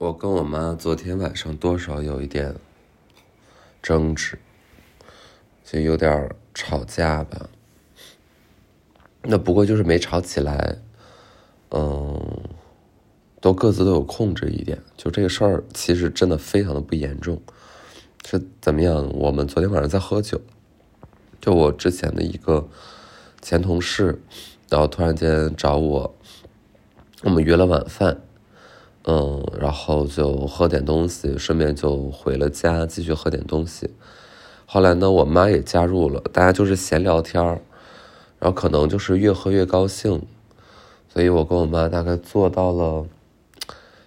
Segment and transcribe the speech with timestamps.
[0.00, 2.54] 我跟我妈昨天晚上多少有一点
[3.82, 4.38] 争执，
[5.62, 7.50] 就有点吵架吧。
[9.20, 10.78] 那不过就是没吵起来，
[11.68, 12.18] 嗯，
[13.42, 14.82] 都各自都有控制一点。
[14.96, 17.38] 就这个事儿，其实真的非常的不严重。
[18.24, 19.06] 是怎么样？
[19.12, 20.40] 我们昨天晚上在喝酒，
[21.42, 22.66] 就我之前的一个
[23.42, 24.18] 前同事，
[24.70, 26.14] 然后突然间找我，
[27.22, 28.22] 我们约了晚饭，
[29.12, 33.90] 嗯，然后就喝点东西，顺便就回了家，继续喝点东西。
[34.66, 37.60] 后来呢，我妈也加入了，大家就是闲聊天儿，
[38.38, 40.22] 然后可能就是越喝越高兴，
[41.08, 43.04] 所以我跟我妈大概做到了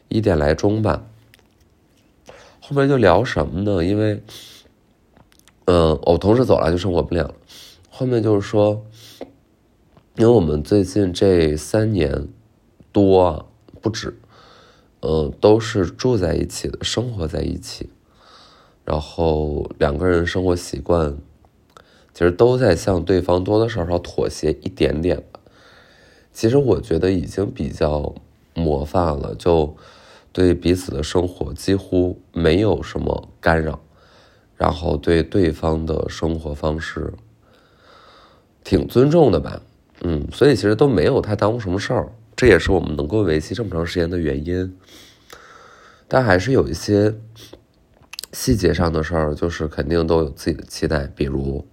[0.08, 1.04] 一点来钟吧。
[2.62, 3.84] 后面就聊什么呢？
[3.84, 4.24] 因为，
[5.66, 7.30] 嗯，我同事走了，就剩我们俩。
[7.90, 8.85] 后面就是说，
[10.16, 12.30] 因为我们最近这三年
[12.94, 13.49] 多
[13.82, 14.18] 不止，
[15.05, 17.89] 嗯，都是住在一起的，生活在一起，
[18.85, 21.18] 然后两个人生活习惯
[22.13, 25.40] 其实都在向对方多多少少妥协一点点吧。
[26.32, 28.15] 其实我觉得已经比较
[28.54, 29.76] 模范了，就。
[30.35, 33.79] 对彼此的生活几乎没有什么干扰，
[34.57, 37.13] 然后对对方的生活方式
[38.63, 39.62] 挺尊重的吧，
[40.01, 44.77] 嗯，所以其实都没有太耽误什么事儿，这也是我们能够维系这么长时间的原因。
[46.07, 47.15] 但还是有一些
[48.31, 51.65] 细节上的事儿，就是肯定都有自己的期待，比如，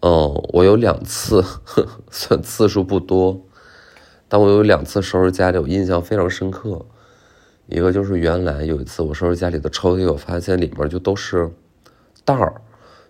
[0.00, 1.44] 嗯，我有两次，
[2.10, 3.46] 算次数不多，
[4.28, 6.84] 但我有两次收拾家里，我印象非常深刻。
[7.66, 11.50] 一个就是原来有一次我收拾家里的抽屉，我发现里面就都是
[12.24, 12.62] 袋儿，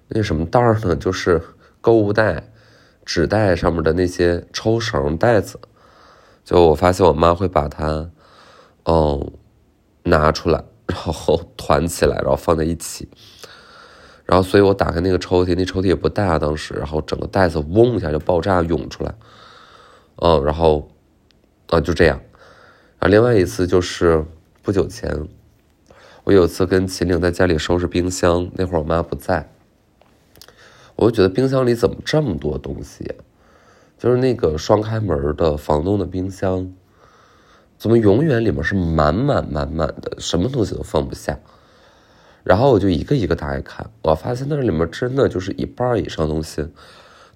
[0.08, 0.94] 那什么袋儿呢？
[0.96, 1.40] 就是
[1.80, 2.50] 购物袋、
[3.04, 5.58] 纸袋上面的那些抽绳袋子。
[6.48, 8.10] 就我发现我妈会把它，
[8.86, 9.32] 嗯，
[10.04, 13.06] 拿出来， 然后团起来，然后放在一起。
[14.24, 19.14] 然后，所以我打开那个抽屉，那抽屉也不大，当时，然后整个袋子嗡一下就爆炸涌出来，
[20.22, 20.90] 嗯，然后，
[21.66, 22.18] 啊，就这样。
[22.98, 24.24] 啊，另外一次就是。
[24.60, 25.28] 不久前，
[26.24, 29.50] 我有一次跟秦岭在家里收拾冰箱，那会儿我妈不在，
[30.96, 33.10] 我就觉得冰箱里怎么这么多东西？
[33.98, 36.72] 就是那个双开门的房东的冰箱，
[37.76, 41.38] 怎么永远里面是满满满满的，什么东西都放不下。
[42.44, 46.66] 然后我就一个一个打开看，我发现那里面真的就是一半以上东西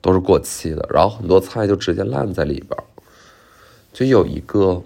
[0.00, 2.78] 都是过期的，然后很多菜就直接烂在里边，
[3.92, 4.82] 就有一个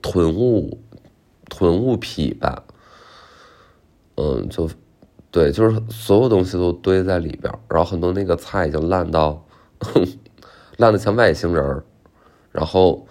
[0.00, 0.78] 囤物。
[1.52, 2.62] 囤物癖吧，
[4.14, 4.70] 嗯，就
[5.32, 9.44] 对，就是所有东西都堆在里边，然后很多那个菜已经烂到
[10.80, 11.82] 烂的像外星人
[12.50, 13.06] 然后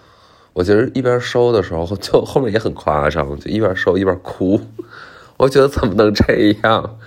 [0.53, 4.59] 我其实一边收的时候，就后面也很夸张，就一边收一边哭，
[5.37, 6.23] 我觉得怎么能这
[6.63, 6.99] 样？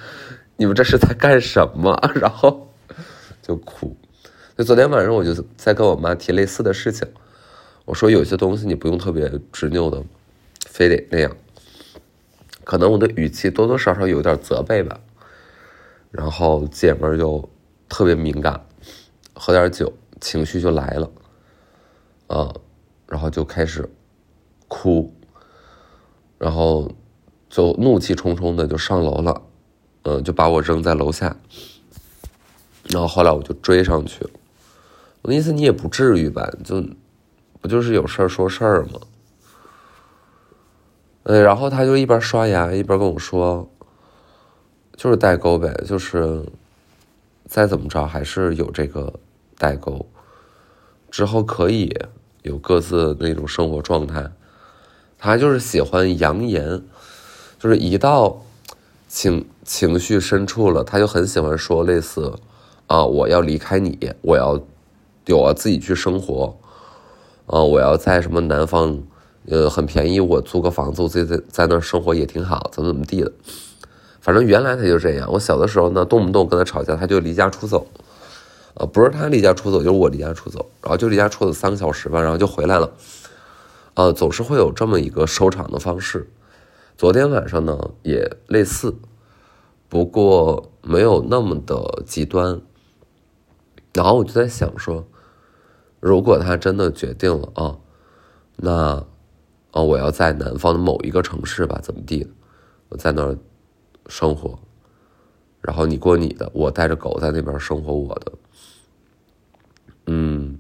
[0.57, 2.01] 你们这是在干什么？
[2.15, 2.73] 然后
[3.43, 3.97] 就哭。
[4.57, 7.07] 就昨天晚上我就在跟我妈提类似的事情，
[7.85, 10.03] 我说有些东西你不用特别执拗的。
[10.69, 11.37] 非得那样，
[12.65, 14.99] 可能我的语气多多少少有点责备吧，
[16.11, 17.47] 然后姐们儿就
[17.91, 18.65] 特别敏感，
[19.35, 21.11] 喝点酒情绪就来了，
[22.29, 22.55] 啊，
[23.09, 23.87] 然后就开始
[24.69, 25.13] 哭，
[26.39, 26.91] 然后
[27.51, 29.43] 就怒气冲冲的就上楼了，
[30.05, 31.37] 嗯，就把我扔在楼下，
[32.85, 34.25] 然后后来我就追上去，
[35.23, 36.83] 我的意思你也不至于吧，就
[37.61, 39.01] 不就是有事儿说事儿吗？
[41.25, 43.69] 呃，然后他就一边刷牙一边跟我说
[44.97, 46.45] ：“就是代沟呗，就是
[47.47, 49.13] 再怎么着还是有这个
[49.63, 50.05] 代沟，
[51.09, 51.97] 之后可以
[52.43, 54.29] 有各自那种生活状态。
[55.17, 56.83] 他就是喜欢扬言，
[57.61, 58.43] 就是一到
[59.07, 62.35] 情情绪深处了，他就很喜欢说类似
[62.89, 64.61] 啊，我要离开你，我要
[65.29, 66.59] 我自己去生活，
[67.47, 69.01] 啊，我要在什么南方。”
[69.51, 73.33] 呃，很便宜，我租个房子，我自己在在那儿生活也挺好，怎么怎么地的。
[74.21, 75.29] 反正原来他就这样。
[75.33, 77.85] 我小的时候呢，动不动跟他吵架，他就离家出走。
[78.75, 82.93] 呃，不是他离家出走，就是我离家出走，然后就离家出走三个小时吧，然后就回来了。
[83.95, 86.31] 呃，总是会有这么一个收场的方式。
[86.97, 88.97] 昨天晚上呢，也类似，
[89.89, 92.61] 不过没有那么的极端。
[93.93, 95.07] 然后我就在想说，
[96.01, 97.79] 如果他真的决定了啊，
[98.57, 99.05] 那。
[99.75, 102.31] 哦，我要在南方的某一个城市吧，怎么地？
[102.91, 103.35] 我在那儿
[104.07, 104.59] 生活，
[105.63, 108.33] 然后你过你的，我带着狗在那边生活我的。
[110.09, 110.59] 嗯，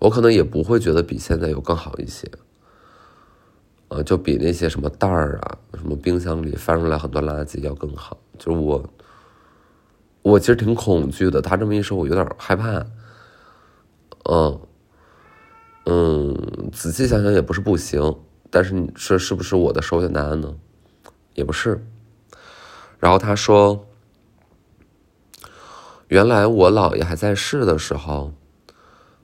[0.00, 2.28] 我可能也不会觉得比现在有更好一些。
[3.88, 8.16] 呃，就比那些什么袋儿啊，什么冰箱里翻出来很多垃圾要更好。
[8.38, 8.82] 就是我，
[10.22, 11.42] 我其实挺恐惧的。
[11.42, 12.86] 他这么一说，我有点害怕。
[14.30, 14.60] 嗯，
[15.86, 18.16] 嗯，仔细想想也不是不行，
[18.48, 20.54] 但是这是不是我的首选答案呢？
[21.34, 21.84] 也不是。
[23.00, 23.88] 然后他说，
[26.06, 28.32] 原来我姥爷还在世的时候，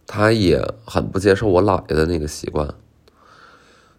[0.06, 2.74] 他也很不接受我姥爷的那个习惯，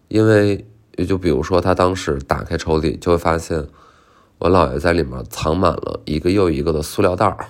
[0.08, 0.66] 因为
[1.06, 3.66] 就比如说他当时打开抽屉，就会发现
[4.38, 7.48] 我姥爷在里面藏满了一个又一个的塑料袋儿，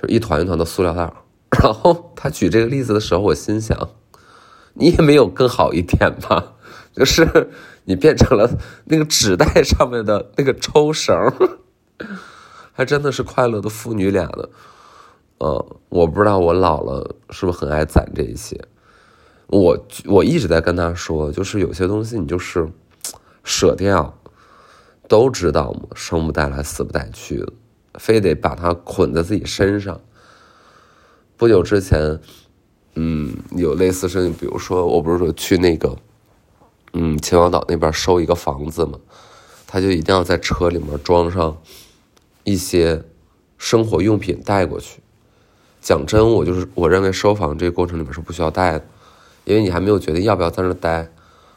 [0.00, 1.14] 就一团一团的塑料袋儿。
[1.62, 3.90] 然后他举这个例子的时候，我心想，
[4.74, 6.54] 你也没有更好一点吧？
[6.96, 7.50] 就是
[7.84, 11.14] 你变成了那个纸袋上面的那个抽绳，
[12.72, 14.48] 还真的是快乐的父女俩的。
[15.42, 18.56] 呃，我不知道我老了是不是很爱攒这一些。
[19.48, 22.68] 我我一直在跟他说，就是有些东西你就是
[23.42, 24.16] 舍掉，
[25.08, 27.44] 都知道嘛，生不带来，死不带去，
[27.94, 30.00] 非得把它捆在自己身上。
[31.36, 32.20] 不久之前，
[32.94, 35.96] 嗯，有类似事情，比如说，我不是说去那个，
[36.92, 38.96] 嗯，秦皇岛那边收一个房子嘛，
[39.66, 41.60] 他就一定要在车里面装上
[42.44, 43.02] 一些
[43.58, 45.01] 生活用品带过去。
[45.82, 48.84] 讲真，我就是我认为收房这个过程里面是不需要带的，
[49.44, 51.10] 因为你还没有决定要不要在那待，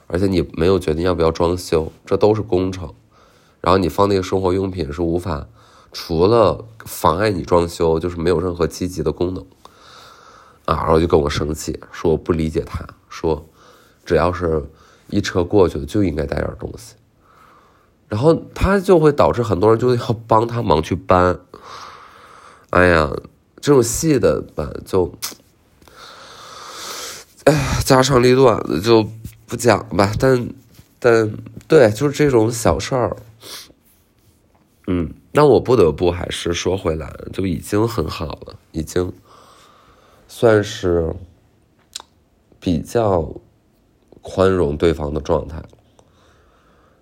[0.08, 2.92] 而且你没有决定要不要装修，这都是工程。
[3.62, 5.48] 然后你放那个生活用品是无法，
[5.92, 9.46] 除了妨碍你装修，就是没有任何积极的功能。
[10.66, 13.46] 啊，然后就跟我生气，说我不理解他，说
[14.04, 14.66] 只要是
[15.10, 16.96] 一车过去的就应该带点东西，
[18.08, 21.40] 然后他就会导致很多人就要帮他忙去搬。
[22.72, 23.12] 哎呀，
[23.66, 25.12] 这种细的吧，就，
[27.46, 29.10] 哎，家长里短的就
[29.48, 30.48] 不讲吧，但
[31.00, 31.36] 但
[31.68, 33.18] 对，就是这种小事儿，
[34.86, 39.12] 嗯，那我不得不还是说回来，就已经很好了，已经。
[40.28, 41.16] 算是
[42.60, 43.34] 比较
[44.22, 45.64] 宽容对方的状态。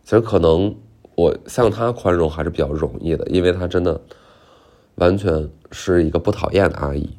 [0.05, 0.73] 其实可能
[1.15, 3.99] 我向他宽容还是比较容易的，因为他真的
[4.95, 7.09] 完全是一个不讨厌的阿姨。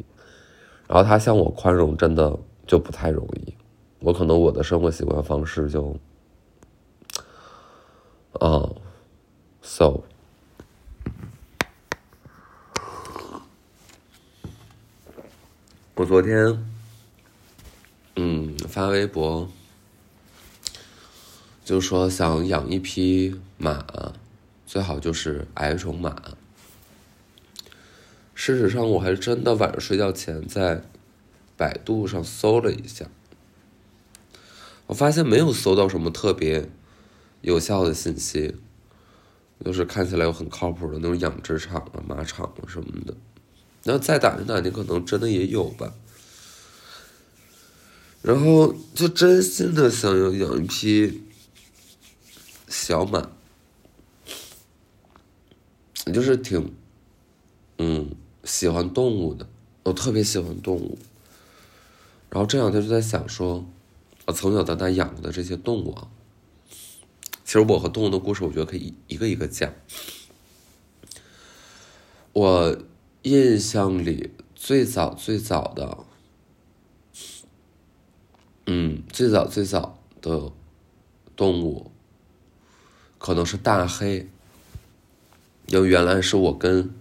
[0.87, 3.55] 然后她向我宽容，真的就不太容易。
[4.01, 5.97] 我可能我的生活习惯方式就
[8.33, 8.69] 啊
[9.63, 10.01] ，so。
[15.97, 16.65] 我昨天，
[18.17, 19.49] 嗯，发微博，
[21.65, 23.87] 就说想养一匹马，
[24.67, 26.15] 最好就是矮种马。
[28.47, 30.83] 事实上，我还真的晚上睡觉前在
[31.57, 33.07] 百度上搜了一下，
[34.87, 36.69] 我发现没有搜到什么特别
[37.41, 38.55] 有效的信息，
[39.65, 43.15] 就是看起来又很靠谱的那种养殖场啊、马场啊什么的。
[43.85, 45.95] 那再打听打听，可能真的也有吧。
[48.21, 51.23] 然后就真心的想要养一批
[52.69, 53.27] 小马，
[56.13, 56.75] 就是挺，
[57.79, 58.15] 嗯，
[58.45, 59.49] 喜欢动物的，
[59.83, 60.99] 我特别喜欢动物。
[62.31, 63.65] 然后这两天就在想说，
[64.27, 66.09] 我从小到大养的这些动物啊，
[67.45, 69.73] 其实我和动物的故事，我觉得可以一个一个讲。
[72.33, 72.79] 我。
[73.25, 75.97] 印象里最早最早的，
[78.67, 80.53] 嗯，最早最早的
[81.35, 81.91] 动物
[83.17, 84.29] 可能是大黑，
[85.69, 86.95] 因为原来是我跟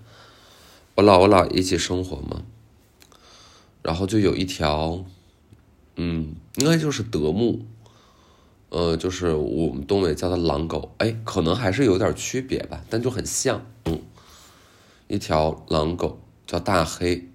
[0.95, 2.43] 我姥我姥一起生活嘛，
[3.81, 5.03] 然后就有一条，
[5.95, 7.65] 嗯，应该就是德牧，
[8.69, 13.99] 呃，就是我们东北叫它狼狗，哎，可能还是有点区别吧，但就很像，嗯。
[15.09, 17.27] 一条狼狗叫大黑，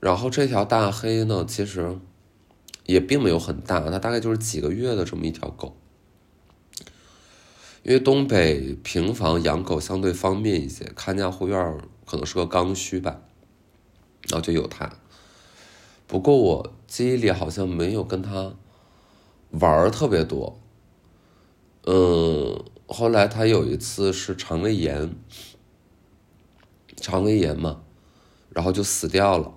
[0.00, 1.98] 然后这条大黑呢，其实
[2.86, 5.76] 也并没有很大，它大概就是几个月的这么一条狗。
[7.82, 11.78] 因为东北平房养狗相对方便一些，看家护院
[12.10, 13.20] 可能是个刚需吧，
[14.22, 14.90] 然后就有它。
[16.08, 18.52] 不过我记忆里好像没有跟他
[19.50, 20.60] 玩特别多。
[21.84, 25.14] 嗯，后来他有一次是肠胃炎。
[26.96, 27.82] 肠胃炎嘛，
[28.50, 29.54] 然后就死掉了。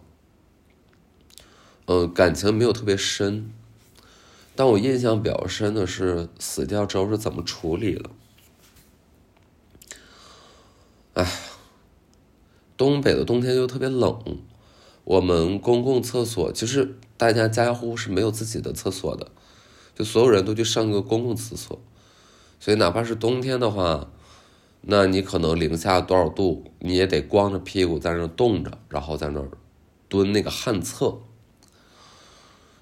[1.87, 3.51] 嗯，感情没有特别深，
[4.55, 8.11] 但我印象比较深的是死掉之后是怎么处理了。
[11.15, 11.27] 哎，
[12.75, 14.19] 东北的冬天又特别冷，
[15.03, 19.29] 我们公共厕所其实大家家家户户是没有自己的厕所的，
[19.95, 21.79] 就所有人都去上个公共厕所，
[22.59, 24.09] 所以哪怕是冬天的话，
[24.81, 29.49] 那你可能零下多少度，你也得光着屁股在那冻着，然后在那儿
[30.09, 31.19] 蹲那个旱厕，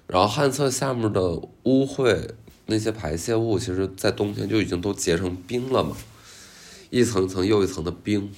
[0.06, 1.22] 然后旱厕下面的
[1.64, 2.30] 污秽
[2.66, 5.96] 那些排泄物，其实在冬天就已经都结成冰了嘛，
[6.90, 8.32] 一层层又一层的冰。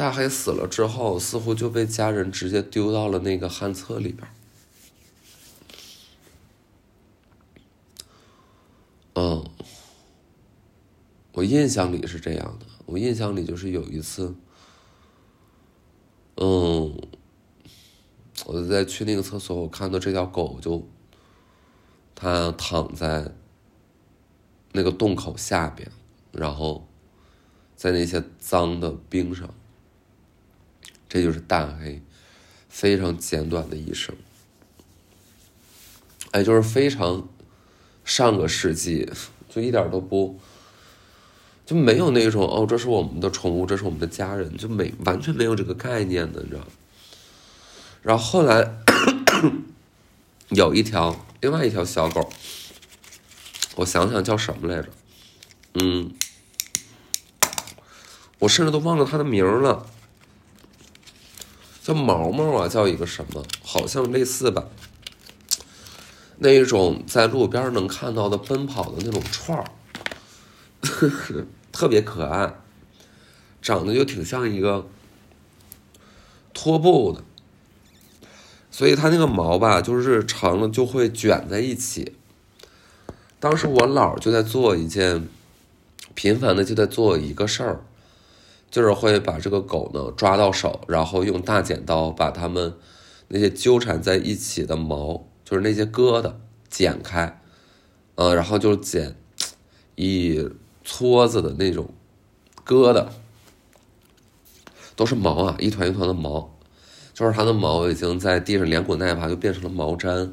[0.00, 4.26] 大黑死了之后，似乎就被家人直接丢到了那个旱厕里边。
[9.12, 9.44] 嗯，
[11.32, 12.64] 我印象里是这样的。
[12.86, 14.34] 我印象里就是有一次，
[16.36, 16.98] 嗯，
[18.46, 20.88] 我在去那个厕所，我看到这条狗就，
[22.14, 23.34] 它躺在
[24.72, 25.92] 那个洞口下边，
[26.32, 26.88] 然后
[27.76, 29.54] 在那些脏的冰上。
[31.10, 32.00] 这就是大黑
[32.68, 34.14] 非常简短的一生，
[36.30, 37.28] 哎，就是非常
[38.04, 39.10] 上个世纪，
[39.48, 40.38] 就一点都不
[41.66, 46.64] 就没有那种哦，这是我们的宠物，这是我们的家人，就没完全没有这个概念的，你知道。
[48.02, 48.76] 然后后来
[50.50, 52.32] 有一条另外一条小狗，
[53.74, 54.88] 我想想叫什么来着？
[55.74, 56.14] 嗯，
[58.38, 59.86] 我甚至都忘了它的名了。
[61.90, 63.42] 叫毛毛啊，叫一个什么？
[63.64, 64.68] 好像类似吧。
[66.38, 69.64] 那一种在路边能看到的奔跑的那种串儿，
[71.72, 72.54] 特别可爱，
[73.60, 74.86] 长得就挺像一个
[76.54, 77.24] 拖布的，
[78.70, 82.14] 所以它那个毛吧，就是长了就会卷在一起。
[83.40, 85.28] 当时我姥就在做一件
[86.14, 87.84] 频繁的就在做一个事儿。
[88.70, 92.74] 就是会把这个狗呢抓到手，然后用大剪刀把它们
[93.28, 96.32] 那些纠缠在一起的毛，就是那些疙瘩
[96.68, 97.40] 剪开，
[98.14, 99.16] 呃，然后就剪
[99.96, 100.48] 一
[100.84, 101.92] 撮子的那种
[102.64, 103.08] 疙瘩，
[104.94, 106.56] 都是毛啊，一团一团的毛，
[107.12, 110.30] 就是它的毛已经在地上连滚带爬，就变成了毛毡。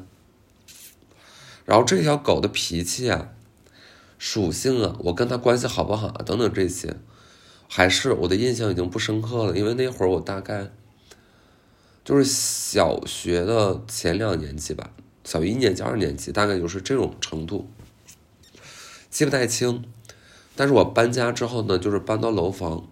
[1.64, 3.28] 然后这条狗的脾气啊、
[4.16, 6.96] 属性啊，我跟它关系好不好啊，等等这些。
[7.68, 10.72] 还是我的印象已经不深刻了，因为那会儿我大概
[12.04, 14.90] 就是小学的前两年级吧，
[15.22, 17.70] 小一年级、二年级，大概就是这种程度，
[19.10, 19.84] 记不太清。
[20.56, 22.88] 但是我搬家之后呢，就是搬到楼房，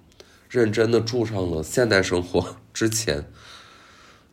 [0.49, 3.25] 认真的住上了现代生活之前，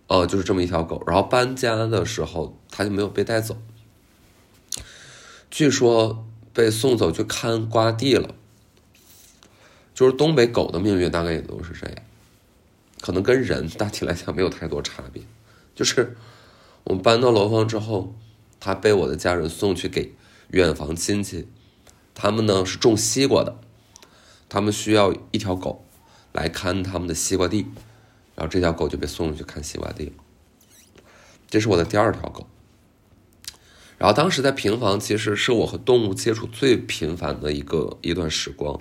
[0.07, 1.01] 哦，就是这么一条狗。
[1.07, 3.57] 然后搬家的时候，它就没有被带走，
[5.49, 8.35] 据说被送走去看瓜地了。
[9.93, 11.95] 就是东北狗的命运大概也都是这样，
[13.01, 15.21] 可能跟人大体来讲没有太多差别。
[15.75, 16.15] 就是
[16.83, 18.15] 我们搬到楼房之后，
[18.59, 20.13] 它被我的家人送去给
[20.49, 21.47] 远房亲戚，
[22.15, 23.59] 他们呢是种西瓜的，
[24.49, 25.85] 他们需要一条狗
[26.31, 27.67] 来看他们的西瓜地，
[28.35, 30.13] 然后这条狗就被送去看西瓜地了。
[31.49, 32.47] 这是我的第二条狗。
[33.99, 38.79] 然后当时在平房，其实是我和动物接触最频繁的一个一段时光。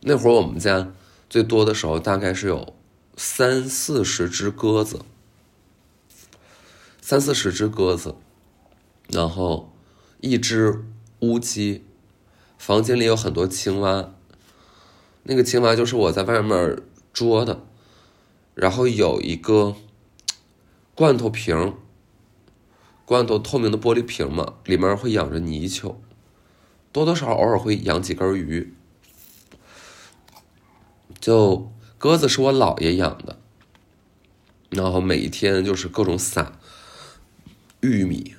[0.00, 0.92] 那会儿我们家
[1.28, 2.74] 最多的时候，大概是有
[3.16, 5.00] 三四十只鸽子，
[7.00, 8.14] 三四十只鸽子，
[9.08, 9.72] 然后
[10.20, 10.84] 一只
[11.20, 11.84] 乌鸡，
[12.56, 14.12] 房间里有很多青蛙，
[15.24, 17.64] 那个青蛙就是我在外面捉的，
[18.54, 19.74] 然后有一个
[20.94, 21.74] 罐头瓶，
[23.04, 26.00] 罐头透明的玻璃瓶嘛，里面会养着泥鳅，
[26.92, 28.72] 多多少少偶尔会养几根鱼。
[31.20, 33.38] 就鸽子是我姥爷养的，
[34.70, 36.58] 然后每一天就是各种撒
[37.80, 38.34] 玉米，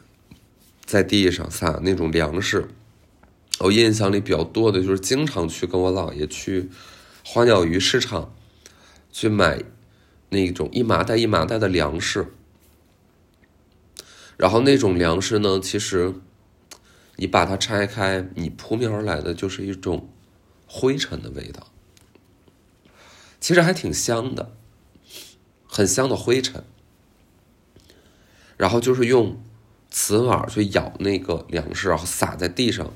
[0.85, 2.67] 在地上撒那种粮食。
[3.59, 6.69] 我印象里比较多的就是经常去跟我姥爷去
[7.25, 8.35] 花鸟鱼市场
[9.11, 9.63] 去买
[10.29, 12.27] 那种一麻袋一麻袋的粮食，
[14.37, 16.13] 然后那种粮食呢，其实
[17.15, 20.07] 你把它拆开，你扑面而来的就是一种
[20.67, 21.71] 灰尘的味道。
[23.39, 24.51] 其实还挺香的，
[25.65, 26.63] 很香的灰尘。
[28.57, 29.39] 然后就是用
[29.91, 32.91] 瓷碗去舀那个粮食，然后撒在地上。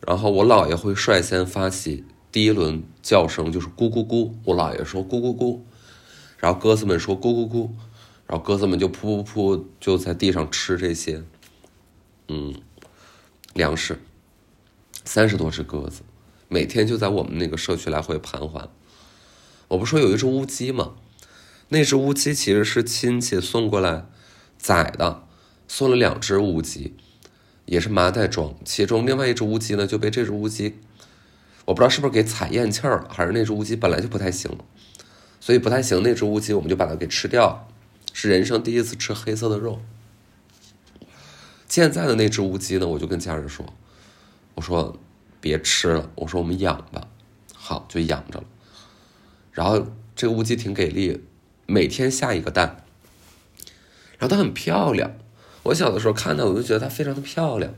[0.00, 4.32] 然后我姥爷会率先发起第一轮叫声，就是咕咕咕。
[4.44, 5.60] 我姥爷说咕咕咕，
[6.38, 7.70] 然后鸽子们说咕咕咕，
[8.28, 11.24] 然后鸽子们就噗噗噗就在地上吃这些，
[12.28, 12.54] 嗯，
[13.54, 13.98] 粮食。
[15.04, 16.02] 三十多只鸽子，
[16.48, 18.68] 每天就在我们那个社区来回盘桓。
[19.68, 20.94] 我不说有一只乌鸡吗？
[21.68, 24.06] 那只乌鸡其实是亲戚送过来
[24.56, 25.24] 宰的，
[25.68, 26.96] 送了两只乌鸡，
[27.66, 30.76] 也是麻袋装，其中另外一只乌鸡呢就被这只乌鸡，
[31.66, 34.56] 我不知道是不是给踩咽气儿了，还是那只乌鸡本来就不太行，
[35.40, 37.68] 所以不太行那只乌鸡我们就把它给吃掉，
[38.14, 39.82] 是人生第一次吃黑色的肉。
[41.68, 43.66] 现在的那只乌鸡呢，我就跟家人说，
[44.54, 44.98] 我说
[45.42, 47.06] 别吃了，我说我们养吧，
[47.54, 48.46] 好就养着了。
[49.58, 49.84] 然后
[50.14, 51.20] 这个乌鸡挺给力，
[51.66, 52.84] 每天下一个蛋，
[54.16, 55.10] 然后它很漂亮。
[55.64, 57.74] 我小的时候看到，我就觉得它非常的漂亮，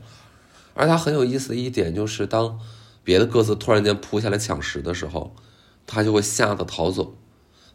[0.75, 2.59] 而它很有意思的一点就是，当
[3.03, 5.35] 别的鸽子突然间扑下来抢食的时候，
[5.87, 7.17] 它就会吓得逃走。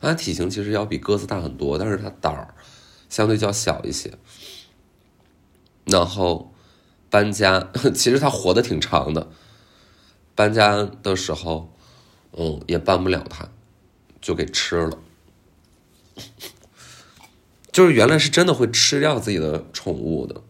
[0.00, 2.54] 它体型其实要比鸽子大很多，但是它胆儿
[3.08, 4.12] 相对较小一些。
[5.84, 6.54] 然后
[7.10, 9.26] 搬家， 其实它活得挺长的。
[10.36, 11.72] 搬家的时候，
[12.36, 13.48] 嗯，也搬不了它，
[14.20, 14.98] 就给吃了。
[17.72, 20.42] 就是原来是真的会吃掉自己的宠物的，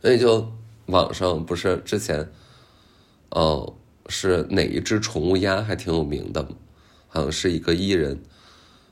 [0.00, 0.52] 所以就
[0.86, 2.30] 网上不是之前，
[3.30, 3.74] 哦，
[4.08, 6.48] 是哪一只宠物鸭还挺有名的，
[7.08, 8.22] 好像是一个艺人，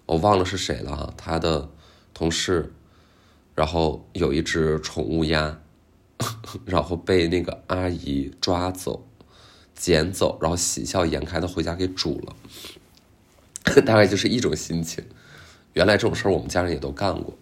[0.06, 1.70] 我忘了是谁了哈，他的
[2.12, 2.72] 同事。
[3.54, 5.58] 然后有一只宠物鸭，
[6.66, 9.08] 然后被那个阿姨抓走、
[9.74, 12.36] 捡走，然后喜笑颜开的回家给煮了，
[13.84, 15.04] 大概就是一种心情。
[15.74, 17.36] 原来这种事儿我们家人也都干过。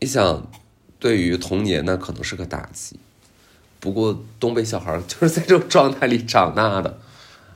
[0.00, 0.50] 你想，
[0.98, 2.98] 对于童年那可能是个打击，
[3.80, 7.00] 不过东北小孩就是在这种状态里长大的，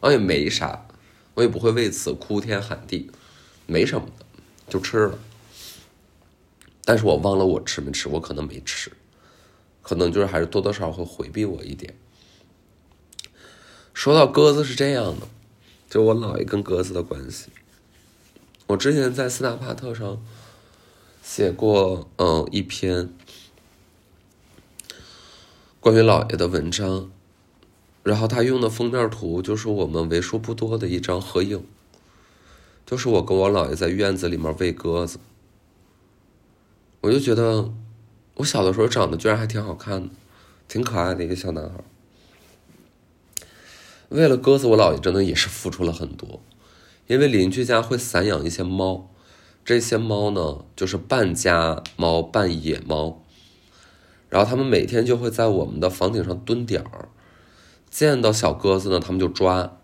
[0.00, 0.86] 我也没啥，
[1.34, 3.10] 我也不会为此哭天喊地，
[3.66, 4.26] 没什么的，
[4.68, 5.18] 就吃了。
[6.84, 8.92] 但是我忘了我吃没吃，我可能没吃，
[9.80, 11.94] 可能就是还是多多少少会回避我一点。
[13.94, 15.28] 说到鸽子是这样的，
[15.92, 17.50] 就我姥爷跟鸽子的关系，
[18.68, 20.24] 我之前在斯纳帕特上
[21.22, 23.12] 写过嗯一篇
[25.80, 27.10] 关于姥爷的文章，
[28.02, 31.62] 然后他用的封面图就是我们为数不多的一张合影，
[32.86, 35.18] 就是我跟我姥爷在院子里面喂鸽子。
[37.02, 37.70] 我就觉得，
[38.36, 40.08] 我小的时候长得居然还挺好看的，
[40.68, 41.84] 挺可爱的一个小男孩。
[44.12, 46.42] 为了鸽子，我姥爷真的也是付出了很多，
[47.06, 49.10] 因为邻居家会散养一些猫，
[49.64, 53.22] 这些猫呢就是半家猫半野猫，
[54.28, 57.08] 然后他们每天就会在我们的房顶上蹲点儿，
[57.90, 59.78] 见到小鸽子呢，他们就抓，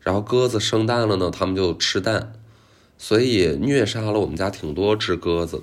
[0.00, 2.34] 然后鸽子生蛋了呢，他们就吃蛋，
[2.96, 5.62] 所以虐杀了我们家挺多只鸽子。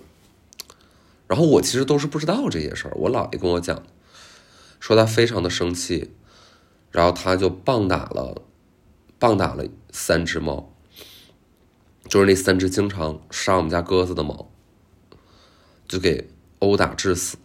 [1.27, 3.83] 然后我其实都是不知道这些事儿，我姥爷跟我讲，
[4.81, 6.11] 说他非常的生气，
[6.91, 8.41] 然后他就棒打了，
[9.17, 10.73] 棒打了三只猫，
[12.09, 14.51] 就是那三只经常杀我们家鸽子的猫，
[15.87, 17.37] 就给殴打致死。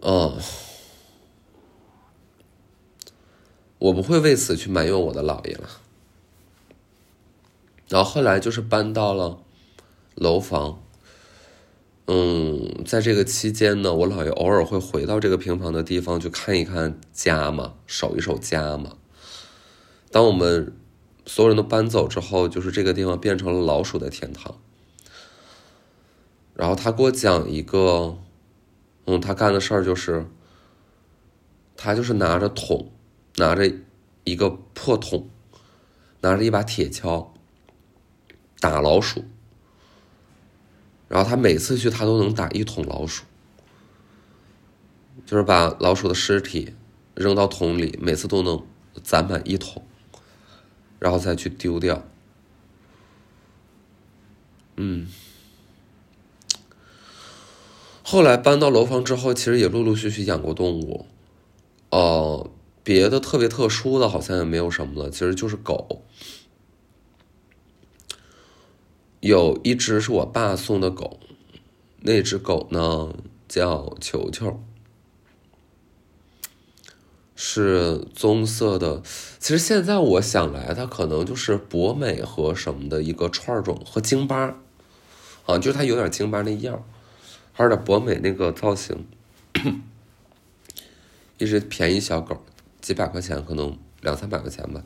[0.00, 0.38] 哦，
[3.78, 5.68] 我不会为此去埋怨我的姥爷了。
[7.88, 9.42] 然后后来就是搬到了。
[10.20, 10.82] 楼房，
[12.10, 18.96] 嗯，在这个期间呢，我姥爷偶尔会回到这个平房的地方去看一看家嘛，守一守家嘛。
[20.10, 20.74] 当我们
[21.26, 24.58] 所有人都搬走之后，就是这个地方变成了老鼠的天堂。
[26.54, 28.16] 然后他给我讲一个，
[29.04, 30.26] 嗯，他干的事儿就是，
[31.76, 32.90] 他就是拿着桶，
[33.36, 33.70] 拿着
[34.24, 35.28] 一个破桶，
[36.22, 37.26] 拿着一把铁锹，
[38.60, 39.24] 打老鼠。
[41.08, 43.24] 然后他每次去，他都能打一桶老鼠，
[45.24, 46.74] 就是把老鼠的尸体
[47.14, 48.62] 扔到桶里，每次都能
[49.02, 49.82] 攒满一桶，
[50.98, 52.06] 然后再去丢掉。
[54.76, 55.08] 嗯，
[58.02, 61.06] 后来搬到楼房之后，其实也陆陆续续养过动物，
[61.90, 62.50] 哦，
[62.84, 66.04] 别的特别特殊的好像也没有什么了，其实就是狗。
[69.20, 71.18] 有一只是我爸送的狗，
[72.00, 73.12] 那只狗呢
[73.48, 74.62] 叫球球，
[77.34, 79.02] 是棕色的。
[79.40, 84.56] 其实现在我想来，它可能就是博美和什么的一个串种，和京巴，
[85.46, 86.84] 啊，就是它有点京巴那样，
[87.52, 89.06] 还有点博美那个造型。
[91.38, 92.44] 一只便宜小狗，
[92.80, 94.84] 几百块钱，可能两三百块钱吧。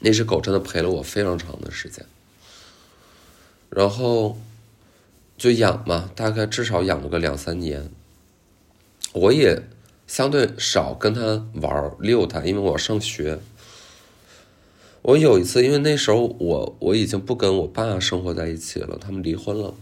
[0.00, 2.04] 那只狗真的陪了我非常长的时间。
[3.74, 4.38] 然后
[5.36, 7.90] 就养嘛，大概至少养了个两三年。
[9.12, 9.62] 我也
[10.06, 13.40] 相对少跟他玩遛他，因为我上学。
[15.02, 19.74] 我有一次，因为那时候我我已经不跟我爸生活在一起了，他们离婚了。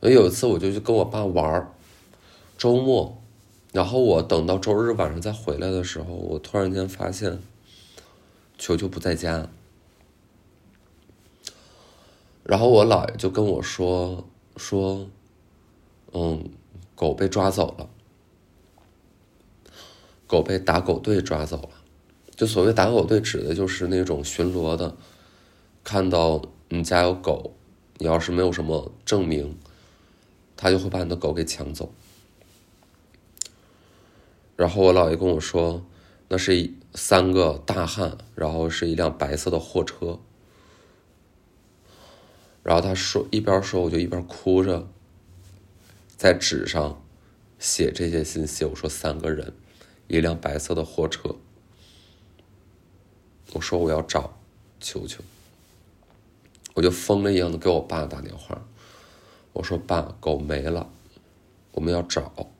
[0.00, 1.74] 我有一次我就去跟我爸玩，
[2.56, 3.20] 周末，
[3.72, 7.38] 然后我等到周日晚上再回来的时候，我突然间发现
[8.58, 9.48] 球球不在家，
[12.48, 14.24] 然后我姥爷就跟我说
[14.56, 15.08] 说，
[16.12, 16.48] 嗯，
[16.94, 17.90] 狗被抓走了，
[20.28, 21.70] 狗被打狗队抓走了。
[22.36, 24.96] 就所谓打狗队，指的就是那种巡逻的，
[25.82, 27.54] 看到你家有狗，
[27.98, 29.58] 你要是没有什么证明，
[30.56, 31.92] 他就会把你的狗给抢走。
[34.54, 35.84] 然后我姥爷跟我说，
[36.28, 40.20] 那是三个大汉，然后是一辆白色的货车。
[42.66, 44.88] 然后他说一边说，我就一边哭着，
[46.16, 47.00] 在纸上
[47.60, 48.64] 写这些信息。
[48.64, 49.52] 我说三个人，
[50.08, 51.36] 一辆白色的货车。
[53.52, 54.40] 我说我要找
[54.80, 55.22] 球球，
[56.74, 58.60] 我就疯了一样的给我爸打电话。
[59.52, 60.90] 我说爸，狗没了，
[61.70, 62.50] 我们要找。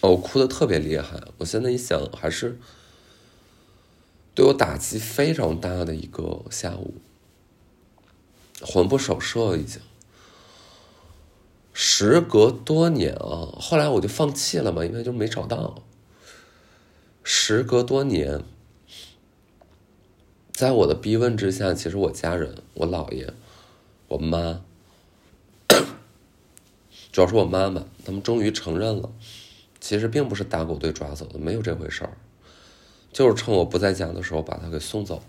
[0.00, 1.20] 我哭的特别厉害。
[1.38, 2.58] 我现在一想，还是
[4.34, 6.96] 对我打击非常大的一个下午，
[8.62, 9.80] 魂不守舍已经。
[11.72, 15.82] 时隔多年啊，后来我就放弃了嘛，因为就没找到。
[17.24, 18.42] 时隔多年，
[20.52, 23.32] 在我的逼问之下，其实我家人、我姥爷、
[24.08, 24.62] 我妈，
[27.10, 29.10] 主要是我妈妈，他们终于承认了，
[29.80, 32.16] 其实并不是打狗队抓走的，没有这回事儿，
[33.12, 35.22] 就是趁我不在家的时候把他给送走。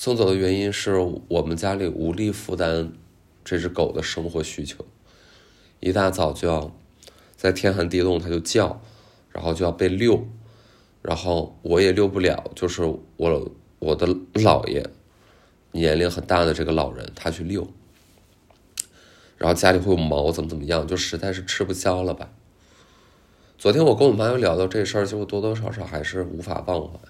[0.00, 0.94] 送走的原因是
[1.26, 2.92] 我们家里无力负担
[3.44, 4.84] 这只狗的生活需求，
[5.80, 6.72] 一大早就要
[7.34, 8.80] 在天寒地冻它就叫，
[9.32, 10.24] 然后就要被遛。
[11.02, 12.84] 然后我也遛不了，就是
[13.16, 14.88] 我我的姥爷，
[15.72, 17.66] 年龄很大的这个老人，他去遛。
[19.36, 22.30] 然后家里会有毛，怎么怎么样，就实在是吃不消了吧。
[23.58, 27.00] 昨天我跟我妈又聊到这事儿，就多多少少还是无法忘怀。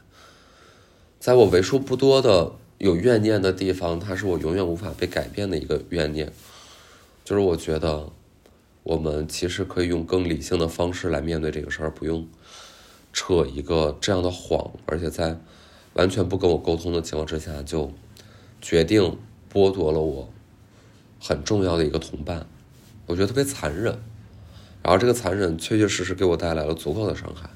[1.19, 6.33] 在我为数不多的有怨念的地方，它是我永远无法被改变的一个怨念，
[7.25, 8.11] 就是我觉得
[8.83, 12.27] 我们其实可以用更理性的方式来面对这个事儿，不用。
[13.11, 15.37] 扯一个这样的谎，而且在
[15.95, 17.91] 完全不跟我沟通的情况之下，就
[18.61, 19.19] 决定
[19.53, 20.31] 剥夺了我
[21.19, 22.47] 很重要的一个同伴，
[23.07, 23.99] 我觉得特别残忍。
[24.83, 27.51] 然后这个残忍确确实实给我带来了足够的伤害。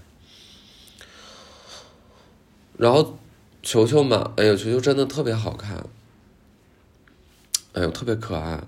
[2.76, 3.16] 然后
[3.62, 5.86] 球球嘛，哎呦，球球真的特别好看，
[7.72, 8.60] 哎呦，特别可爱。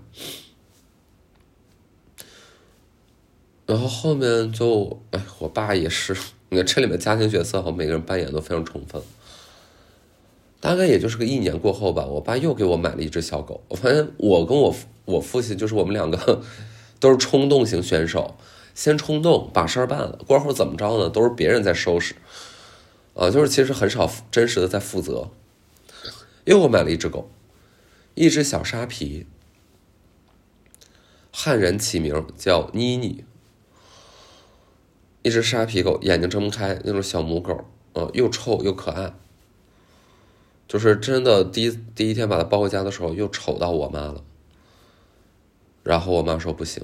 [3.66, 6.16] 然后后面就，哎，我爸也是。
[6.50, 9.02] 你看这里面家庭角色和每个人扮演都非常充分。
[10.60, 13.62] 大概也就是个一年过后吧，我爸又给我买了一只小狗。
[13.68, 14.74] 我发现我跟我
[15.06, 16.42] 我父亲就是我们两个
[17.00, 18.36] 都是冲动型选手，
[18.74, 21.10] 先冲动把事儿办了，过后怎么着呢？
[21.10, 22.14] 都是别人在收拾，
[23.14, 25.30] 啊，就是其实很少真实的在负责。
[26.44, 27.30] 又我买了一只狗，
[28.14, 29.26] 一只小沙皮，
[31.32, 33.24] 汉人起名叫妮妮。
[35.22, 39.14] 一只沙皮狗，眼睛睁不开，那种小母狗，嗯，又臭又可爱。
[40.68, 44.22] 就是真的，第一第一天把它抱回家的时候，又丑到我妈了。
[45.82, 46.82] 然后我妈说不行，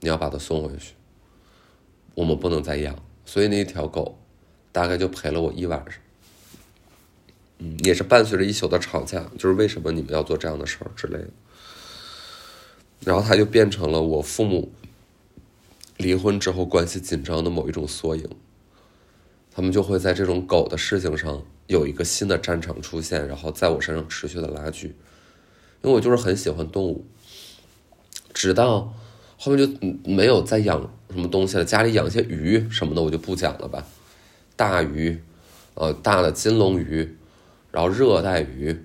[0.00, 0.94] 你要把它送回去，
[2.14, 2.96] 我们不能再养。
[3.24, 4.18] 所以那条狗，
[4.76, 5.98] 大概就陪了我一晚上。
[7.60, 11.30] 嗯，也是伴随着一宿的吵架，就是为什么你们要做这样的事儿之类的。
[13.00, 14.70] 然后他就变成了我父母。
[15.96, 18.28] 离婚之后关系紧张的某一种缩影，
[19.50, 24.88] 他们就会在这种狗的事情上有一个新的战场出现，然后在我身上持续的拉锯，
[25.82, 27.06] 因为我就是很喜欢动物，
[28.34, 28.92] 直到
[29.38, 33.86] 后面就没有再养什么东西了，家里养些鱼什么的我就不讲了吧，
[34.56, 35.22] 大鱼，
[35.74, 37.16] 呃大的金龙鱼，
[37.70, 38.82] 然后热带鱼。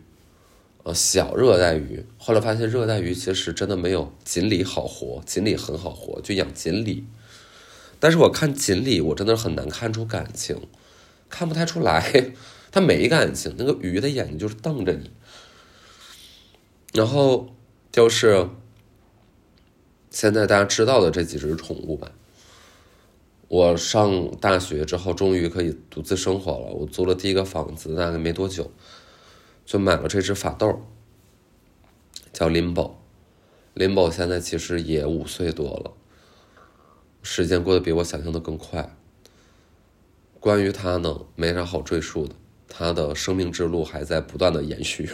[0.84, 7.06] 呃，小热带鱼，后来发现热带鱼其实真的没有锦鲤好活，锦鲤很好活，就养锦鲤。
[8.00, 10.60] 但是我看锦鲤，我真的很难看出感情，
[11.30, 12.34] 看不太出来，
[12.74, 13.54] 它没感情。
[13.60, 15.12] 那个鱼的眼睛就是瞪着你。
[16.94, 17.54] 然后
[17.92, 18.50] 就是
[20.10, 22.12] 现在大家知道的这几只宠物吧。
[23.52, 26.68] 我上大学之后，终于可以独自生活了。
[26.68, 28.72] 我租了第一个房子，大概没多久。
[29.66, 30.82] 就买了这只法斗，
[32.32, 32.94] 叫 Limbo。
[33.76, 35.92] Limbo 现在其实也五岁多了，
[37.22, 38.96] 时间过得比我想象的更快。
[40.40, 42.34] 关于它呢，没啥好赘述的，
[42.70, 45.10] 它的生命之路还在不断的延续。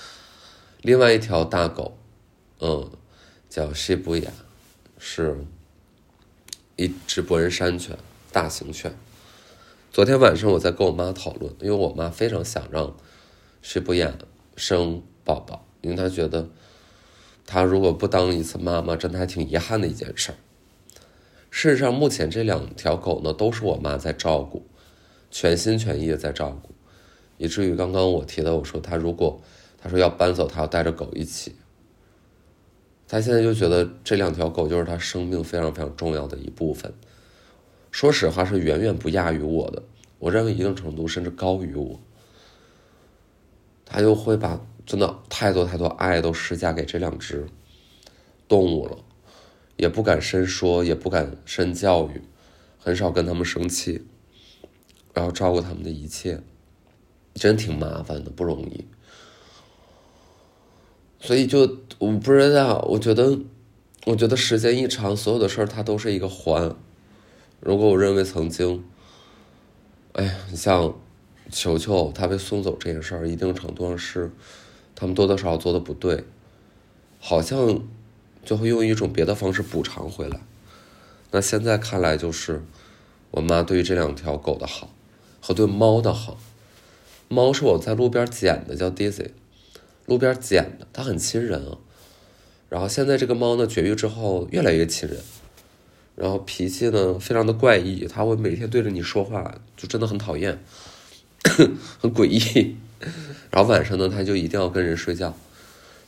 [0.80, 1.98] 另外一条大狗，
[2.60, 2.90] 嗯，
[3.50, 4.32] 叫西布雅，
[4.98, 5.44] 是
[6.80, 7.98] 一只博人山犬，
[8.32, 8.96] 大型犬。
[9.92, 12.96] 昨天晚上我在跟我妈讨论，因为我妈非常想让
[13.60, 14.14] 西布雅
[14.56, 16.48] 生宝宝，因为她觉得
[17.44, 20.36] 她如果不当一次妈妈，真的还挺遗憾的一件事儿。
[21.50, 24.66] 事实上，目前这两条狗呢，都是我妈在照顾，
[25.30, 26.70] 全心全意的在照顾，
[27.36, 29.42] 以至于刚刚我提到我说她如果。
[29.82, 31.56] 他说要搬走，他要带着狗一起。
[33.10, 36.94] 他现在就觉得这两条狗就是他生命非常非常重要的一部分。
[37.90, 39.82] 说实话，是远远不亚于我的。
[40.20, 41.98] 我认为一定程度甚至高于我。
[43.84, 47.48] 他就会把真的太多太多爱都施加给这两只
[48.46, 48.96] 动物了，
[49.76, 52.22] 也不敢深说，也不敢深教育，
[52.78, 54.06] 很少跟他们生气，
[55.12, 56.40] 然后照顾他们的一切，
[57.34, 58.84] 真挺麻烦的，不容易。
[61.20, 61.60] 所以就
[61.98, 63.38] 我不知道，我觉得，
[64.06, 66.74] 我觉得时间一长，所有的事儿它都是一个环。
[67.60, 68.82] 如果我认为曾经，
[70.12, 70.94] 哎呀，你像
[71.52, 74.30] 球球他被送走这件事儿，一定程度上是
[74.94, 76.24] 他们多多少少做的不对，
[77.20, 77.82] 好像
[78.44, 80.40] 就会用一种别的方式补偿回来。
[81.32, 82.64] 那现在看来，就是
[83.30, 84.90] 我妈对于这两条狗的好
[85.42, 86.38] 和对猫的好。
[87.28, 89.32] 猫是我在路边捡的，叫 Daisy。
[90.10, 91.78] 路边捡的，它很亲人啊。
[92.68, 95.16] 然后现在这个猫呢，绝育之后越来越亲人，
[96.16, 100.58] 然后脾气呢非常的怪异，它会每天对着你说话，就真的很讨厌，
[102.00, 102.76] 很诡异。
[103.52, 105.32] 然后晚上呢，它就一定要跟人睡觉，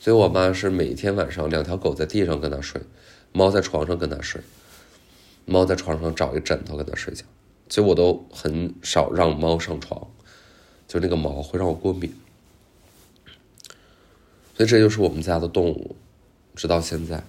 [0.01, 2.83] 所以我妈是每天晚上两条狗在地上跟它睡，
[3.31, 4.41] 猫在床上跟它睡，
[5.47, 7.25] 猫在床上找一枕头跟它睡觉。
[7.69, 10.09] 所以我都很少让猫上床，
[10.89, 12.13] 就那个毛会让我过敏。
[14.63, 15.97] 所以这就是我们家的动物，
[16.55, 17.25] 直到现在。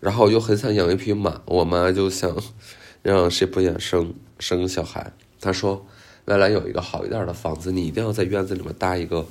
[0.00, 2.34] 然后又很想养一匹马，我妈就想
[3.02, 5.12] 让谁不养生生小孩。
[5.38, 5.86] 她说，
[6.24, 9.26] 未来有一个好一点的房子，你一定要在院子里面搭一个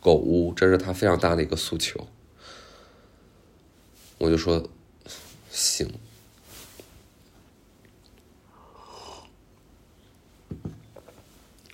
[0.00, 2.06] 狗屋，这是她非常大的一个诉求。
[4.16, 4.66] 我就说，
[5.50, 5.92] 行。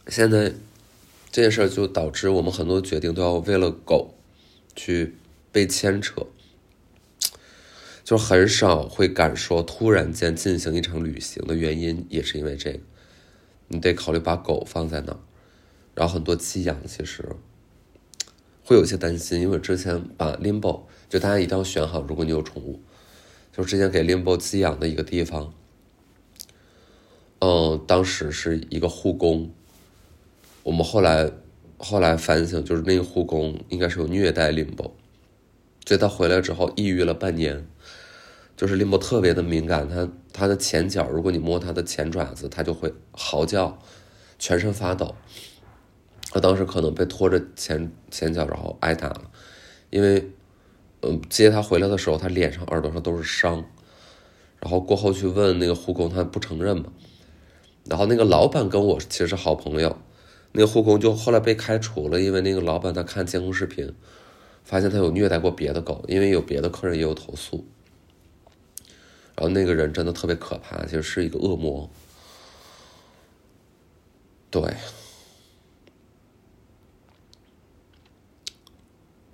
[0.09, 0.53] 现在
[1.31, 4.18] 这件事就导致我们很多决定都要为了狗。
[4.89, 5.13] 去
[5.53, 6.27] 被牵扯，
[8.03, 12.81] 就很少会敢说突然间进行一场旅行的原因，也是因为这个，
[13.67, 15.19] 你得考虑把狗放在哪儿，
[15.95, 17.23] 然后很多寄养其实
[18.65, 22.81] 会有些担心，因为之前把 Limbo 就大家一定要选好，如果你有宠物，
[23.55, 25.53] 就之前给 Limbo 寄养的一个地方，
[27.41, 29.53] 嗯，当时是一个护工，
[30.63, 31.31] 我们后来。
[31.79, 34.95] 后来反省，就是那个护工应该是有虐待林博，
[35.87, 37.67] 所以他回来之后抑郁了半年。
[38.57, 43.79] 就是林博特别的敏感，他他的前脚，如果你摸他的前爪子，他就会嚎叫，
[44.37, 45.15] 全身发抖。
[46.33, 49.31] 他当时可能被拖着前前脚，然后挨打了，
[49.91, 50.29] 因为
[51.03, 53.65] 嗯接他回来的时候，他脸上、耳朵上都是伤。
[54.61, 56.87] 然后过后去问那个护工，他不承认嘛。
[57.85, 59.97] 然后那个老板跟我其实是好朋友。
[60.53, 63.95] 那个护工就后来被开除了，因为那个老板他看监控视频，
[64.65, 67.67] 发现他有虐待过别的狗，因为有别的客人也有投诉。
[69.37, 71.89] 然后那个人真的特别可怕，其实是一个恶魔。
[74.51, 74.75] 对，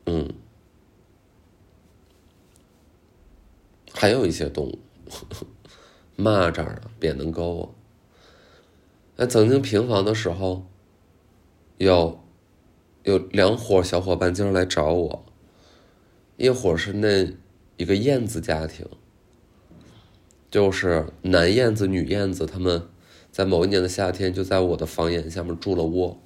[0.07, 0.29] 嗯，
[3.93, 4.79] 还有一些动物，
[6.19, 7.75] 蚂蚱，扁担沟。
[9.17, 10.67] 那曾经平房的时候。
[11.79, 12.21] 有
[13.03, 15.25] 有两伙小伙伴经常来找我，
[16.37, 17.33] 一伙是那
[17.77, 18.87] 一个燕子家庭，
[20.51, 22.89] 就是男燕子、女燕子，他们
[23.33, 26.21] 在某一年的夏天就在我的房檐下面筑了窝。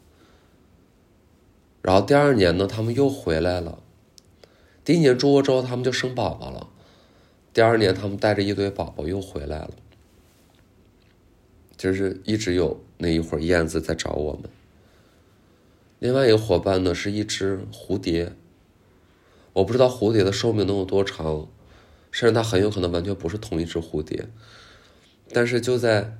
[1.80, 3.82] 然后第二年呢，他们又回来了。
[4.84, 6.68] 第一年筑窝之后，他们就生宝宝了。
[7.54, 9.70] 第二年，他们带着一堆宝宝又回来了。
[11.76, 14.50] 就是一直有那一伙燕子在找我们。
[15.98, 18.32] 另外一个伙伴呢，是一只蝴蝶。
[19.54, 21.48] 我不知道蝴蝶的寿命能有多长，
[22.12, 24.28] 甚至它很有可能完全不是同一只蝴蝶。
[25.32, 26.16] 但是就在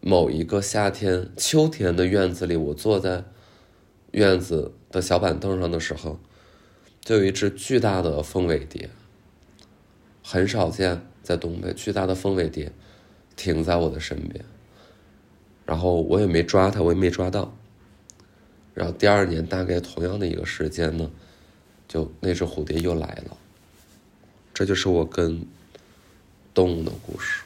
[0.00, 3.24] 某一个夏天、秋天的院子里，我坐在
[4.10, 6.20] 院子的小板凳上的时候，
[7.00, 8.90] 就有一只巨大的凤尾蝶，
[10.22, 12.70] 很少见，在东北，巨大的凤尾蝶
[13.34, 14.44] 停在我的身边。
[15.64, 17.56] 然后我也没抓它，我也没抓到。
[18.76, 21.10] 然后第二年大概同样的一个时间呢，
[21.88, 23.34] 就那只蝴蝶又来了。
[24.52, 25.42] 这就是我跟
[26.52, 27.40] 动物的故事。